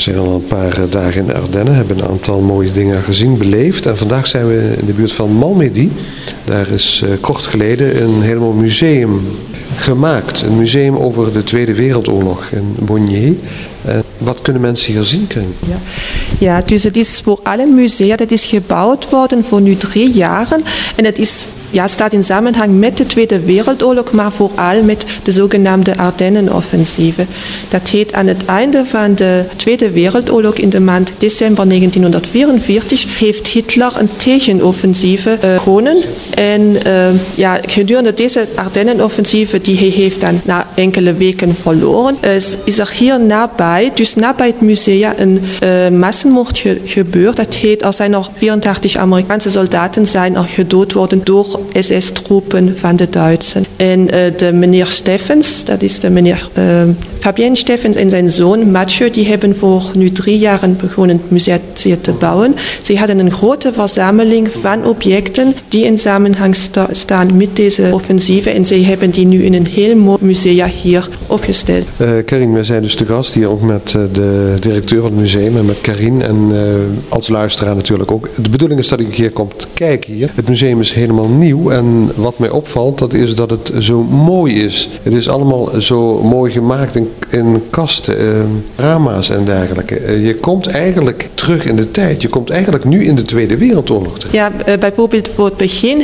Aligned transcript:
We 0.00 0.06
zijn 0.10 0.18
al 0.18 0.34
een 0.34 0.46
paar 0.46 0.88
dagen 0.90 1.20
in 1.20 1.26
de 1.26 1.34
Ardennen, 1.34 1.74
hebben 1.74 1.98
een 1.98 2.08
aantal 2.08 2.40
mooie 2.40 2.72
dingen 2.72 3.02
gezien, 3.02 3.38
beleefd. 3.38 3.86
En 3.86 3.98
vandaag 3.98 4.26
zijn 4.26 4.48
we 4.48 4.74
in 4.80 4.86
de 4.86 4.92
buurt 4.92 5.12
van 5.12 5.30
Malmedy. 5.30 5.88
Daar 6.44 6.68
is 6.68 7.04
kort 7.20 7.46
geleden 7.46 8.02
een 8.02 8.22
helemaal 8.22 8.52
museum 8.52 9.38
gemaakt. 9.76 10.42
Een 10.42 10.58
museum 10.58 10.96
over 10.96 11.32
de 11.32 11.44
Tweede 11.44 11.74
Wereldoorlog 11.74 12.48
in 12.50 12.74
Bonnier. 12.78 13.34
wat 14.18 14.42
kunnen 14.42 14.62
mensen 14.62 14.92
hier 14.92 15.04
zien? 15.04 15.28
Ja. 15.68 15.76
ja, 16.38 16.60
dus 16.60 16.82
het 16.82 16.96
is 16.96 17.20
voor 17.24 17.40
alle 17.42 17.66
musea, 17.66 18.16
dat 18.16 18.30
is 18.30 18.46
gebouwd 18.46 19.10
worden 19.10 19.44
voor 19.44 19.60
nu 19.60 19.76
drie 19.76 20.10
jaren. 20.10 20.62
En 20.96 21.04
het 21.04 21.18
is 21.18 21.46
ja, 21.70 21.86
staat 21.86 22.12
in 22.12 22.24
samenhang 22.24 22.78
met 22.78 22.96
de 22.96 23.06
Tweede 23.06 23.40
Wereldoorlog, 23.40 24.12
maar 24.12 24.32
vooral 24.32 24.82
met 24.82 25.04
de 25.22 25.32
zogenaamde 25.32 25.96
Ardennenoffensieve. 25.96 27.26
Dat 27.68 27.88
heet 27.88 28.12
aan 28.12 28.26
het 28.26 28.44
einde 28.44 28.84
van 28.86 29.14
de 29.14 29.44
Tweede 29.56 29.90
Wereldoorlog 29.90 30.54
in 30.54 30.68
de 30.68 30.80
maand 30.80 31.12
december 31.18 31.68
1944 31.68 33.18
heeft 33.18 33.46
Hitler 33.46 33.92
een 33.98 34.08
tegenoffensieve 34.16 35.38
uh, 35.44 35.52
begonnen. 35.52 36.02
En 36.34 36.60
uh, 36.86 37.06
ja, 37.34 37.58
gedurende 37.66 38.14
deze 38.14 38.46
Ardennenoffensieve, 38.54 39.60
die 39.60 39.78
hij 39.78 39.88
heeft 39.88 40.20
dan 40.20 40.40
na 40.44 40.66
enkele 40.74 41.12
weken 41.12 41.54
verloren, 41.54 42.16
uh, 42.24 42.34
is 42.64 42.78
er 42.78 42.92
hier 42.94 43.20
nabij, 43.20 43.90
dus 43.94 44.14
nabij 44.14 44.46
het 44.46 44.60
museum, 44.60 45.12
een 45.60 45.98
massenmoord 45.98 46.58
ge 46.58 46.80
gebeurd. 46.84 47.36
Dat 47.36 47.54
heet, 47.54 47.82
er 47.82 47.92
zijn 47.92 48.14
er 48.14 48.28
84 48.36 48.96
Amerikaanse 48.96 49.50
soldaten 49.50 50.06
zijn 50.06 50.36
er 50.36 50.44
gedood 50.44 50.92
worden 50.92 51.20
door 51.24 51.59
SS-troepen 51.72 52.78
van 52.78 52.96
de 52.96 53.10
Duitsers. 53.10 53.66
En 53.76 54.06
de 54.36 54.52
meneer 54.52 54.86
Steffens, 54.86 55.64
dat 55.64 55.82
is 55.82 56.00
de 56.00 56.10
meneer 56.10 56.48
uh, 56.58 56.82
Fabien 57.20 57.56
Steffens 57.56 57.96
en 57.96 58.10
zijn 58.10 58.30
zoon 58.30 58.70
Mathieu, 58.70 59.10
die 59.10 59.26
hebben 59.26 59.56
voor 59.56 59.82
nu 59.94 60.12
drie 60.12 60.38
jaar 60.38 60.60
begonnen 60.80 61.16
het 61.16 61.30
museum 61.30 61.60
te 62.00 62.12
bouwen. 62.12 62.54
Ze 62.82 62.98
hadden 62.98 63.18
een 63.18 63.30
grote 63.30 63.72
verzameling 63.72 64.48
van 64.60 64.84
objecten 64.84 65.54
die 65.68 65.84
in 65.84 65.98
samenhang 65.98 66.54
sta 66.54 66.88
staan 66.92 67.36
met 67.36 67.56
deze 67.56 67.88
offensieve. 67.92 68.50
En 68.50 68.64
ze 68.64 68.74
hebben 68.74 69.10
die 69.10 69.26
nu 69.26 69.44
in 69.44 69.54
een 69.54 69.66
heel 69.66 69.96
mooi 69.96 70.18
museum 70.20 70.68
hier 70.82 71.08
opgesteld. 71.26 71.86
Uh, 71.98 72.08
Karin, 72.24 72.52
wij 72.52 72.64
zijn 72.64 72.82
dus 72.82 72.96
de 72.96 73.06
gast 73.06 73.34
hier 73.34 73.48
ook 73.48 73.62
met 73.62 73.90
de 73.90 74.54
directeur 74.60 75.00
van 75.00 75.10
het 75.10 75.20
museum 75.20 75.56
en 75.56 75.64
met 75.64 75.80
Karin. 75.80 76.22
En 76.22 76.52
als 77.08 77.28
luisteraar 77.28 77.76
natuurlijk 77.76 78.12
ook. 78.12 78.28
De 78.42 78.50
bedoeling 78.50 78.80
is 78.80 78.88
dat 78.88 79.00
ik 79.00 79.10
keer 79.10 79.30
kom 79.30 79.48
kijken 79.74 80.12
hier. 80.12 80.30
Het 80.34 80.48
museum 80.48 80.80
is 80.80 80.92
helemaal 80.92 81.28
nieuw. 81.28 81.70
En 81.70 82.10
wat 82.14 82.38
mij 82.38 82.50
opvalt, 82.50 82.98
dat 82.98 83.12
is 83.12 83.34
dat 83.34 83.50
het 83.50 83.72
zo 83.78 84.02
mooi 84.02 84.64
is. 84.64 84.88
Het 85.02 85.12
is 85.12 85.28
allemaal 85.28 85.80
zo 85.80 86.22
mooi 86.22 86.52
gemaakt 86.52 86.96
in 87.28 87.62
kasten, 87.70 88.18
eh, 88.18 88.84
rama's 88.84 89.30
en 89.30 89.44
dergelijke. 89.44 89.96
Eh, 89.96 90.26
je 90.26 90.34
komt 90.34 90.66
eigenlijk 90.66 91.28
terug 91.34 91.66
in 91.66 91.76
de 91.76 91.90
tijd. 91.90 92.22
Je 92.22 92.28
komt 92.28 92.50
eigenlijk 92.50 92.84
nu 92.84 93.04
in 93.04 93.14
de 93.14 93.22
Tweede 93.22 93.56
Wereldoorlog 93.56 94.18
terug. 94.18 94.34
Ja, 94.34 94.52
uh, 94.68 94.74
bijvoorbeeld 94.78 95.30
voor 95.34 95.44
het 95.44 95.56
begin. 95.56 96.02